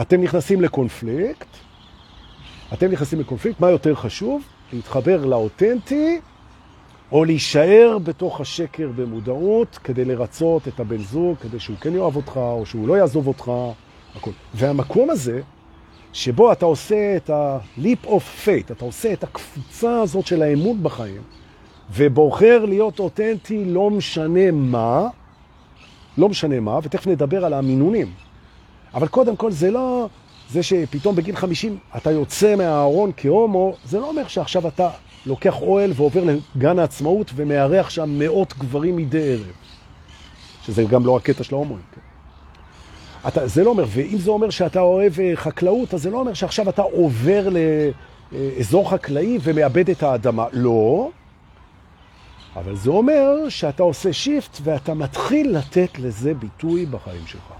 [0.00, 1.48] אתם נכנסים לקונפליקט,
[2.72, 4.42] אתם נכנסים לקונפליקט, מה יותר חשוב?
[4.72, 6.20] להתחבר לאותנטי
[7.12, 12.36] או להישאר בתוך השקר במודעות כדי לרצות את הבן זוג, כדי שהוא כן יאהב אותך,
[12.36, 13.52] או שהוא לא יעזוב אותך,
[14.16, 14.30] הכל.
[14.54, 15.40] והמקום הזה,
[16.12, 21.22] שבו אתה עושה את ה-leap of faith, אתה עושה את הקפוצה הזאת של האמון בחיים,
[21.94, 25.08] ובוחר להיות אותנטי לא משנה מה,
[26.18, 28.12] לא משנה מה, ותכף נדבר על המינונים.
[28.94, 30.08] אבל קודם כל זה לא,
[30.50, 34.90] זה שפתאום בגיל 50 אתה יוצא מהארון כהומו, זה לא אומר שעכשיו אתה
[35.26, 36.24] לוקח אוהל ועובר
[36.56, 39.52] לגן העצמאות ומארח שם מאות גברים מדי ערב.
[40.62, 41.84] שזה גם לא הקטע של ההומואים.
[41.94, 42.00] כן?
[43.28, 46.34] אתה, זה לא אומר, ואם זה אומר שאתה אוהב אה, חקלאות, אז זה לא אומר
[46.34, 47.48] שעכשיו אתה עובר
[48.32, 50.46] לאזור חקלאי ומאבד את האדמה.
[50.52, 51.10] לא,
[52.56, 57.52] אבל זה אומר שאתה עושה שיפט ואתה מתחיל לתת לזה ביטוי בחיים שלך.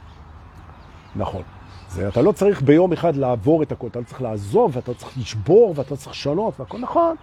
[1.17, 1.43] נכון.
[1.91, 5.19] זה, אתה לא צריך ביום אחד לעבור את הכל, אתה לא צריך לעזוב, ואתה צריך
[5.19, 7.17] לשבור, ואתה צריך לשנות, והכל נכון.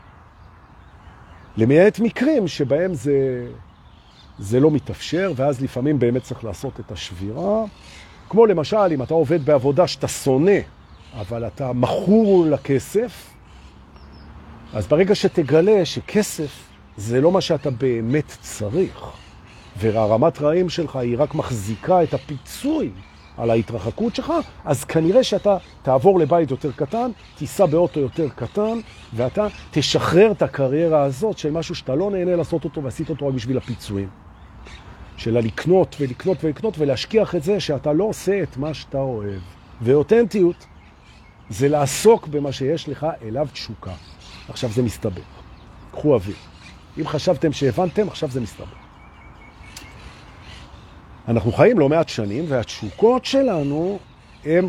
[1.57, 3.47] למעט מקרים שבהם זה,
[4.39, 7.63] זה לא מתאפשר, ואז לפעמים באמת צריך לעשות את השבירה.
[8.29, 10.59] כמו למשל, אם אתה עובד בעבודה שאתה שונא,
[11.19, 13.29] אבל אתה מכור לכסף,
[14.73, 19.11] אז ברגע שתגלה שכסף זה לא מה שאתה באמת צריך,
[19.77, 22.91] והרמת רעים שלך היא רק מחזיקה את הפיצוי
[23.37, 24.33] על ההתרחקות שלך,
[24.65, 28.79] אז כנראה שאתה תעבור לבית יותר קטן, תיסע באוטו יותר קטן,
[29.13, 33.33] ואתה תשחרר את הקריירה הזאת של משהו שאתה לא נהנה לעשות אותו ועשית אותו רק
[33.33, 34.09] בשביל הפיצויים.
[35.17, 39.41] של הלקנות ולקנות ולקנות ולהשכיח את זה שאתה לא עושה את מה שאתה אוהב.
[39.81, 40.65] ואותנטיות
[41.49, 43.91] זה לעסוק במה שיש לך אליו תשוקה.
[44.49, 45.21] עכשיו זה מסתבר.
[45.91, 46.35] קחו אוויר.
[46.97, 48.84] אם חשבתם שהבנתם, עכשיו זה מסתבר.
[51.27, 53.99] אנחנו חיים לא מעט שנים, והתשוקות שלנו
[54.45, 54.67] הן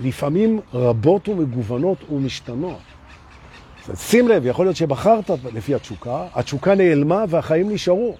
[0.00, 2.78] לפעמים רבות ומגוונות ומשתנות.
[3.94, 8.16] שים לב, יכול להיות שבחרת לפי התשוקה, התשוקה נעלמה והחיים נשארו.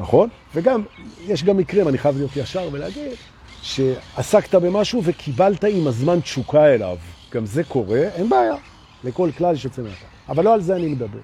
[0.00, 0.28] נכון?
[0.54, 0.82] וגם,
[1.26, 3.12] יש גם מקרים, אני חייב להיות ישר ולהגיד,
[3.62, 6.96] שעסקת במשהו וקיבלת עם הזמן תשוקה אליו.
[7.32, 8.54] גם זה קורה, אין בעיה,
[9.04, 10.06] לכל כלל שיוצא מהפה.
[10.28, 11.18] אבל לא על זה אני מדבר.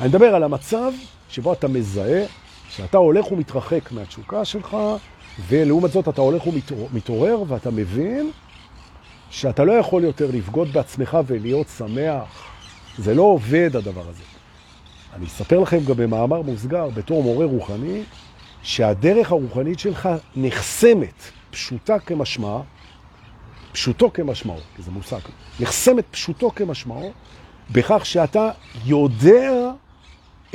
[0.00, 0.92] אני מדבר על המצב
[1.28, 2.24] שבו אתה מזהה
[2.68, 4.76] שאתה הולך ומתרחק מהתשוקה שלך,
[5.48, 8.30] ולעומת זאת אתה הולך ומתעורר ואתה מבין
[9.30, 12.44] שאתה לא יכול יותר לבגוד בעצמך ולהיות שמח.
[12.98, 14.22] זה לא עובד הדבר הזה.
[15.14, 18.02] אני אספר לכם גם במאמר מוסגר, בתור מורה רוחני,
[18.62, 22.60] שהדרך הרוחנית שלך נחסמת, פשוטה כמשמעה,
[23.72, 25.18] פשוטו כמשמעו, כי זה מושג,
[25.60, 27.12] נחסמת פשוטו כמשמעו,
[27.70, 28.50] בכך שאתה
[28.86, 29.70] יודע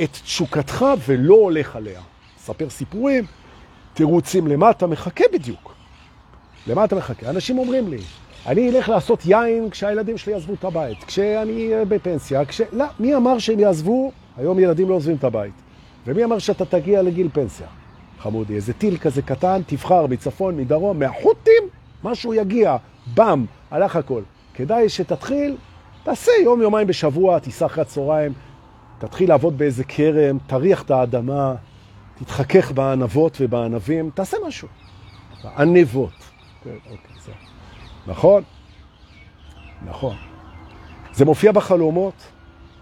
[0.02, 2.00] את תשוקתך ולא הולך עליה.
[2.38, 3.24] ספר סיפורים,
[3.94, 5.74] תירוצים, למה אתה מחכה בדיוק?
[6.66, 7.30] למה אתה מחכה?
[7.30, 7.98] אנשים אומרים לי,
[8.46, 12.60] אני אלך לעשות יין כשהילדים שלי יעזבו את הבית, כשאני בפנסיה, כש...
[12.72, 14.12] לא, מי אמר שהם יעזבו?
[14.36, 15.52] היום ילדים לא עוזבים את הבית.
[16.06, 17.66] ומי אמר שאתה תגיע לגיל פנסיה?
[18.18, 21.62] חמודי, איזה טיל כזה קטן, תבחר מצפון, מדרום, מהחוטים,
[22.04, 22.76] משהו יגיע,
[23.14, 24.22] בם, הלך הכל.
[24.54, 25.56] כדאי שתתחיל,
[26.02, 28.32] תעשה יום, יומיים בשבוע, תיסע אחרי הצהריים,
[29.06, 31.54] תתחיל לעבוד באיזה קרם, תריח את האדמה,
[32.14, 34.68] תתחכך בענבות ובענבים, תעשה משהו.
[35.56, 36.12] ענבות.
[36.64, 37.32] כן, אוקיי, זה.
[38.06, 38.42] נכון?
[39.84, 40.16] נכון.
[41.12, 42.14] זה מופיע בחלומות,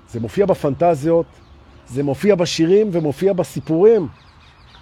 [0.08, 1.26] זה מופיע בפנטזיות,
[1.86, 4.08] זה מופיע בשירים ומופיע בסיפורים.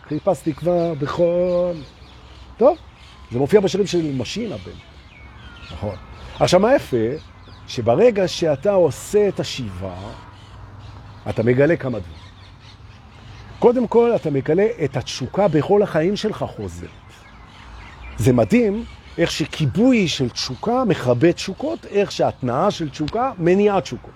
[0.09, 1.73] חיפשתי כבר בכל...
[2.57, 2.79] טוב,
[3.31, 4.79] זה מופיע בשירים של משין הבן.
[5.73, 5.97] נכון.
[6.41, 6.97] עכשיו, מה יפה?
[7.67, 9.95] שברגע שאתה עושה את השיבה,
[11.29, 12.31] אתה מגלה כמה דברים.
[13.59, 16.91] קודם כל, אתה מגלה את התשוקה בכל החיים שלך חוזרת.
[18.19, 18.85] זה מדהים
[19.19, 24.15] איך שכיבוי של תשוקה מכבה תשוקות, איך שהתנאה של תשוקה מניעה תשוקות.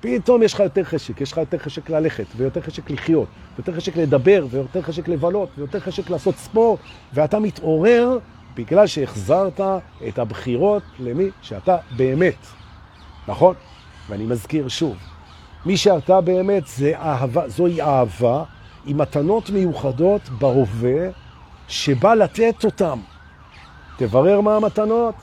[0.00, 3.96] פתאום יש לך יותר חשק, יש לך יותר חשק ללכת, ויותר חשק לחיות, ויותר חשק
[3.96, 6.80] לדבר, ויותר חשק לבלות, ויותר חשק לעשות ספורט,
[7.12, 8.18] ואתה מתעורר
[8.54, 9.60] בגלל שהחזרת
[10.08, 12.46] את הבחירות למי שאתה באמת.
[13.28, 13.54] נכון?
[14.08, 14.96] ואני מזכיר שוב,
[15.66, 18.44] מי שאתה באמת זה אהבה, זוהי אהבה
[18.86, 21.08] עם מתנות מיוחדות בהווה
[21.68, 22.98] שבא לתת אותם.
[23.96, 25.14] תברר מה המתנות,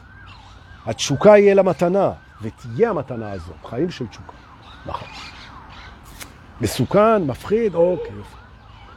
[0.85, 4.33] התשוקה יהיה למתנה, ותהיה המתנה הזאת, חיים של תשוקה.
[4.85, 5.07] נכון.
[6.61, 8.15] מסוכן, מפחיד, אוקיי.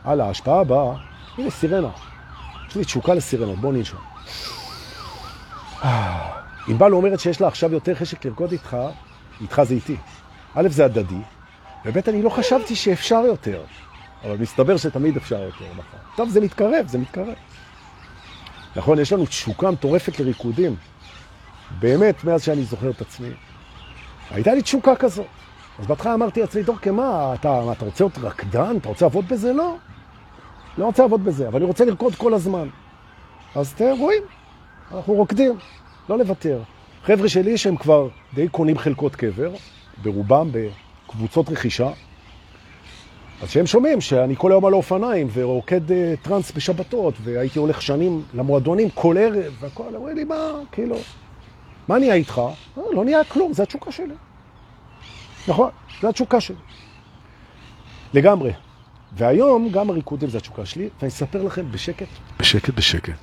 [0.05, 0.95] הלאה, ההשפעה הבאה,
[1.39, 1.91] הנה סירנה.
[2.69, 4.01] יש לי תשוקה לסירנות, בוא ננשום.
[6.69, 8.77] ענבל אומרת שיש לה עכשיו יותר חשק לרקוד איתך,
[9.41, 9.97] איתך זה איתי.
[10.55, 11.21] א', זה הדדי,
[11.87, 13.63] וב', אני לא חשבתי שאפשר יותר,
[14.25, 16.01] אבל מסתבר שתמיד אפשר יותר, נכון.
[16.17, 17.35] טוב, זה מתקרב, זה מתקרב.
[18.77, 20.77] נכון, יש לנו תשוקה מטורפת לריקודים.
[21.79, 23.29] באמת, מאז שאני זוכר את עצמי.
[24.31, 25.27] הייתה לי תשוקה כזאת.
[25.79, 28.77] אז בהתחלה אמרתי לעצמי, דורקה, מה, אתה, מה, אתה רוצה להיות רקדן?
[28.77, 29.53] אתה רוצה לעבוד בזה?
[29.53, 29.77] לא.
[30.79, 32.69] לא רוצה לעבוד בזה, אבל אני רוצה לרקוד כל הזמן.
[33.55, 34.23] אז אתם רואים,
[34.95, 35.53] אנחנו רוקדים,
[36.09, 36.63] לא לוותר.
[37.05, 39.51] חבר'ה שלי שהם כבר די קונים חלקות קבר,
[40.03, 40.53] ברובם
[41.15, 41.91] בקבוצות רכישה,
[43.43, 48.23] אז שהם שומעים שאני כל היום על האופניים ורוקד uh, טרנס בשבתות, והייתי הולך שנים
[48.35, 50.97] למועדונים כל ערב, והכל, אומרים לי, מה, כאילו,
[51.89, 52.41] מה נהיה איתך?
[52.77, 54.15] לא, לא נהיה כלום, זה התשוקה שלי.
[55.49, 56.57] נכון, זה התשוקה שלי.
[58.15, 58.53] לגמרי.
[59.13, 62.07] והיום גם הריקודים זה התשוקה שלי, ואני אספר לכם בשקט,
[62.41, 63.19] בשקט, בשקט,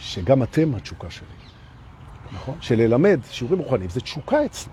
[0.00, 1.26] שגם אתם התשוקה שלי.
[2.32, 2.54] נכון?
[2.60, 4.72] שללמד שיעורים רוחניים זה תשוקה אצלי.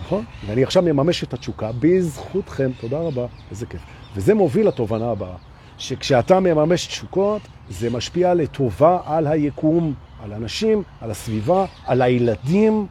[0.00, 0.24] נכון?
[0.46, 3.80] ואני עכשיו מממש את התשוקה בזכותכם, תודה רבה, איזה כיף.
[4.16, 5.36] וזה מוביל לתובנה הבאה,
[5.78, 12.86] שכשאתה מממש תשוקות, זה משפיע לטובה על היקום, על אנשים, על הסביבה, על הילדים.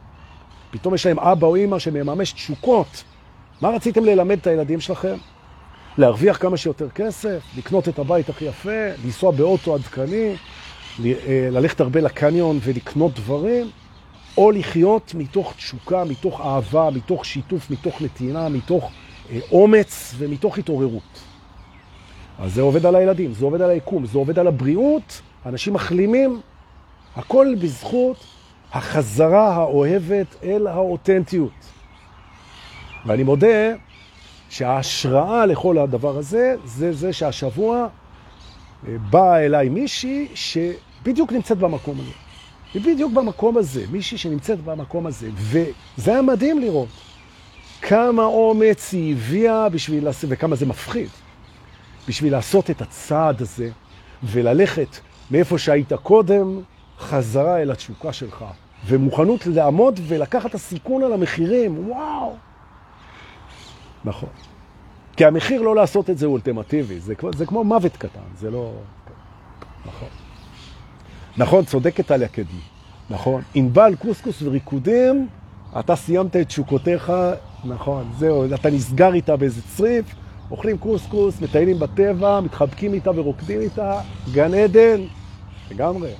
[0.70, 3.04] פתאום יש להם אבא או אמא שמממש תשוקות.
[3.60, 5.16] מה רציתם ללמד את הילדים שלכם?
[5.98, 10.34] להרוויח כמה שיותר כסף, לקנות את הבית הכי יפה, לנסוע באוטו עדכני,
[11.04, 13.70] אה, ללכת הרבה לקניון ולקנות דברים,
[14.36, 18.90] או לחיות מתוך תשוקה, מתוך אהבה, מתוך שיתוף, מתוך נתינה, מתוך
[19.30, 21.20] אה, אומץ ומתוך התעוררות.
[22.38, 26.40] אז זה עובד על הילדים, זה עובד על היקום, זה עובד על הבריאות, אנשים מחלימים,
[27.16, 28.16] הכל בזכות
[28.72, 31.52] החזרה האוהבת אל האותנטיות.
[33.06, 33.74] ואני מודה
[34.50, 37.88] שההשראה לכל הדבר הזה, זה זה שהשבוע
[38.88, 42.29] אה, באה אליי מישהי שבדיוק נמצאת במקום הזה.
[42.74, 46.88] היא בדיוק במקום הזה, מישהי שנמצאת במקום הזה, וזה היה מדהים לראות
[47.82, 51.08] כמה אומץ היא הביאה בשביל לעשות, וכמה זה מפחיד,
[52.08, 53.70] בשביל לעשות את הצעד הזה
[54.22, 54.96] וללכת
[55.30, 56.60] מאיפה שהיית קודם,
[56.98, 58.44] חזרה אל התשוקה שלך,
[58.86, 62.36] ומוכנות לעמוד ולקחת הסיכון על המחירים, וואו.
[64.04, 64.28] נכון.
[65.16, 68.72] כי המחיר לא לעשות את זה הוא אולטימטיבי, זה, זה כמו מוות קטן, זה לא...
[69.86, 70.08] נכון.
[71.36, 72.60] נכון, צודקת עליה קדמי.
[73.10, 73.42] נכון.
[73.54, 75.28] ענבל, קוסקוס וריקודים,
[75.78, 77.12] אתה סיימת את תשוקותיך,
[77.64, 80.04] נכון, זהו, אתה נסגר איתה באיזה צריף,
[80.50, 84.00] אוכלים קוסקוס, מטיילים בטבע, מתחבקים איתה ורוקדים איתה,
[84.32, 85.00] גן עדן,
[85.70, 86.10] לגמרי.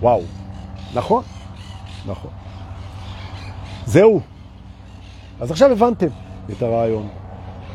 [0.00, 0.22] וואו,
[0.94, 1.22] נכון,
[2.06, 2.30] נכון.
[3.86, 4.20] זהו.
[5.40, 6.06] אז עכשיו הבנתם
[6.50, 7.08] את הרעיון.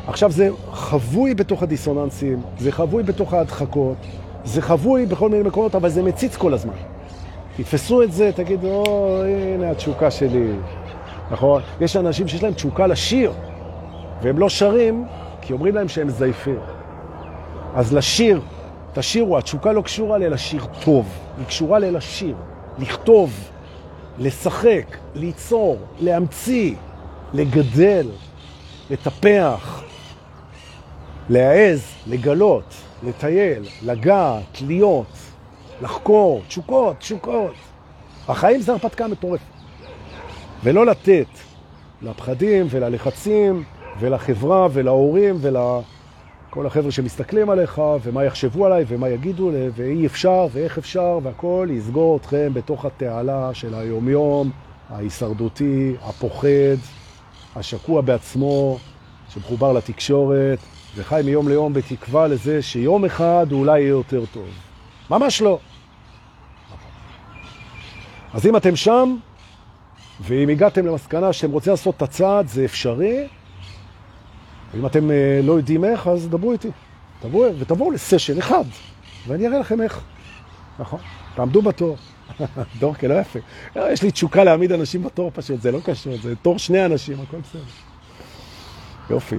[0.06, 3.96] עכשיו זה חבוי בתוך הדיסוננסים, זה חבוי בתוך ההדחקות,
[4.44, 6.74] זה חבוי בכל מיני מקומות, אבל זה מציץ כל הזמן.
[7.56, 9.22] תתפסו את זה, תגידו, או,
[9.54, 10.52] הנה התשוקה שלי.
[11.30, 11.62] נכון?
[11.80, 13.32] יש אנשים שיש להם תשוקה לשיר,
[14.22, 15.06] והם לא שרים,
[15.40, 16.58] כי אומרים להם שהם זייפים.
[17.74, 18.40] אז לשיר,
[18.92, 21.06] תשירו, התשוקה לא קשורה ללשיר טוב,
[21.38, 22.34] היא קשורה ללשיר,
[22.78, 23.50] לכתוב,
[24.18, 26.74] לשחק, ליצור, להמציא,
[27.34, 28.06] לגדל,
[28.90, 29.82] לטפח,
[31.28, 35.06] להעז, לגלות, לטייל, לגעת, להיות,
[35.82, 37.54] לחקור, תשוקות, תשוקות.
[38.28, 39.44] החיים זה הרפתקה מטורפת.
[40.64, 41.26] ולא לתת
[42.02, 43.64] לפחדים וללחצים
[44.00, 51.18] ולחברה ולהורים ולכל החבר'ה שמסתכלים עליך ומה יחשבו עליי ומה יגידו ואי אפשר ואיך אפשר
[51.22, 54.50] והכל יסגור אתכם בתוך התעלה של היומיום,
[54.90, 56.78] ההישרדותי, הפוחד,
[57.56, 58.78] השקוע בעצמו,
[59.28, 60.58] שמחובר לתקשורת
[60.98, 64.48] וחי מיום ליום בתקווה לזה שיום אחד הוא אולי יהיה יותר טוב.
[65.10, 65.58] ממש לא.
[68.34, 69.16] אז אם אתם שם,
[70.20, 73.26] ואם הגעתם למסקנה שאתם רוצים לעשות את הצעד, זה אפשרי,
[74.74, 76.68] ואם אתם אה, לא יודעים איך, אז דברו איתי.
[77.20, 78.64] תבואו, ותבואו לסשן אחד,
[79.26, 80.00] ואני אראה לכם איך.
[80.78, 81.00] נכון?
[81.34, 81.96] תעמדו בתור.
[82.80, 83.38] דור כלא יפה.
[83.76, 87.20] אה, יש לי תשוקה להעמיד אנשים בתור פשוט, זה לא קשור, זה תור שני אנשים,
[87.20, 87.62] הכל בסדר.
[89.10, 89.36] יופי.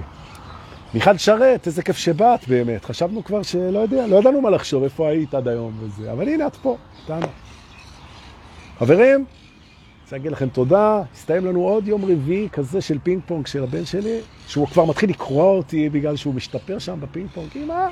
[0.94, 2.84] מיכל שרת, איזה כיף שבאת באמת.
[2.84, 6.46] חשבנו כבר שלא יודע, לא ידענו מה לחשוב, איפה היית עד היום וזה, אבל הנה
[6.46, 7.26] את פה, איתנו.
[8.78, 9.24] חברים,
[10.02, 13.84] רוצה להגיד לכם תודה, הסתיים לנו עוד יום רביעי כזה של פינג פונג של הבן
[13.84, 14.18] שלי,
[14.48, 17.88] שהוא כבר מתחיל לקרוע אותי בגלל שהוא משתפר שם בפינג פונג, כי מה?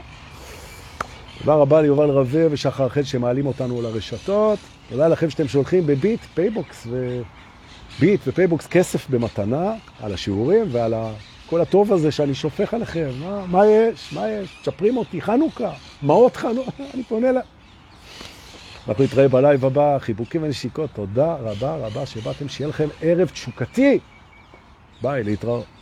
[1.39, 4.59] תודה רבה ליובל רווה ושחר חד שמעלים אותנו לרשתות.
[4.89, 9.73] תודה לכם שאתם שולחים ב Bit, PayBox ו Bit ו PayBox כסף במתנה
[10.03, 11.13] על השיעורים ועל ה...
[11.51, 13.11] כל הטוב הזה שאני שופך עליכם.
[13.21, 14.13] מה, מה יש?
[14.13, 14.57] מה יש?
[14.63, 15.73] תשפרים אותי, חנוכה,
[16.03, 17.41] מעות חנוכה, אני פונה לה...
[18.89, 23.99] אנחנו נתראה בלייב הבא, חיבוקים ונשיקות, תודה רבה רבה שבאתם, שיהיה לכם ערב תשוקתי.
[25.03, 25.78] ביי, להתראות.